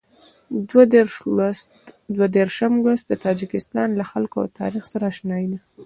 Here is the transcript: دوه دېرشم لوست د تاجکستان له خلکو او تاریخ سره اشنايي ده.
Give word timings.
دوه 2.15 2.25
دېرشم 2.35 2.73
لوست 2.83 3.03
د 3.07 3.13
تاجکستان 3.25 3.89
له 3.99 4.05
خلکو 4.11 4.35
او 4.43 4.47
تاریخ 4.59 4.83
سره 4.93 5.03
اشنايي 5.11 5.47
ده. 5.51 5.59